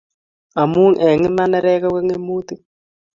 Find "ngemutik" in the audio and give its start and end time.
2.05-2.61